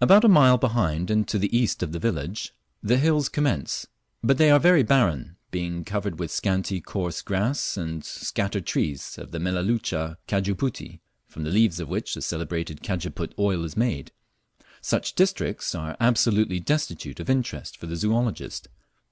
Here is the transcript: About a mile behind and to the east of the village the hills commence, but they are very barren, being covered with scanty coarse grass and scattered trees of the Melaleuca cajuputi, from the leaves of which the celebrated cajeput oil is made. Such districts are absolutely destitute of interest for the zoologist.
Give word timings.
About 0.00 0.24
a 0.24 0.28
mile 0.28 0.58
behind 0.58 1.12
and 1.12 1.28
to 1.28 1.38
the 1.38 1.56
east 1.56 1.80
of 1.84 1.92
the 1.92 2.00
village 2.00 2.52
the 2.82 2.96
hills 2.96 3.28
commence, 3.28 3.86
but 4.20 4.36
they 4.36 4.50
are 4.50 4.58
very 4.58 4.82
barren, 4.82 5.36
being 5.52 5.84
covered 5.84 6.18
with 6.18 6.32
scanty 6.32 6.80
coarse 6.80 7.22
grass 7.22 7.76
and 7.76 8.04
scattered 8.04 8.66
trees 8.66 9.16
of 9.16 9.30
the 9.30 9.38
Melaleuca 9.38 10.18
cajuputi, 10.26 10.98
from 11.28 11.44
the 11.44 11.52
leaves 11.52 11.78
of 11.78 11.88
which 11.88 12.14
the 12.14 12.20
celebrated 12.20 12.82
cajeput 12.82 13.32
oil 13.38 13.62
is 13.62 13.76
made. 13.76 14.10
Such 14.80 15.14
districts 15.14 15.72
are 15.72 15.96
absolutely 16.00 16.58
destitute 16.58 17.20
of 17.20 17.30
interest 17.30 17.76
for 17.76 17.86
the 17.86 17.94
zoologist. 17.94 18.66